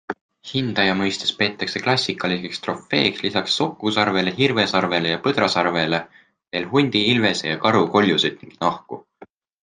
Hindaja 0.51 0.93
mõistes 0.99 1.31
peetakse 1.41 1.81
klassikaliseks 1.87 2.61
trofeeks 2.67 3.21
lisaks 3.27 3.57
sokusarvele, 3.61 4.33
hirvesarvele 4.39 5.11
ja 5.11 5.19
põdrasarvele 5.27 5.99
veel 6.55 6.65
hundi, 6.75 7.03
ilvese 7.11 7.51
ja 7.53 7.59
karu 7.67 7.83
koljusid 7.97 8.41
ning 8.45 8.57
nahku. 8.67 8.99